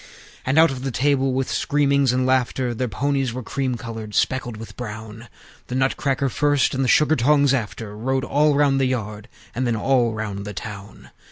And 0.47 0.57
out 0.57 0.71
of 0.71 0.81
the 0.81 0.89
stable, 0.89 1.31
with 1.31 1.47
screamings 1.51 2.11
and 2.11 2.25
laughter 2.25 2.73
(Their 2.73 2.87
ponies 2.87 3.33
were 3.33 3.43
cream 3.43 3.75
colored, 3.75 4.15
speckled 4.15 4.57
with 4.57 4.75
brown), 4.75 5.27
The 5.67 5.75
Nutcrackers 5.75 6.33
first, 6.33 6.73
and 6.73 6.83
the 6.83 6.87
Sugar 6.87 7.15
tongs 7.15 7.53
after; 7.53 7.95
Rode 7.95 8.23
all 8.23 8.55
round 8.55 8.79
the 8.81 8.85
yard, 8.87 9.27
and 9.53 9.67
then 9.67 9.75
all 9.75 10.15
round 10.15 10.43
the 10.43 10.55
town. 10.55 11.11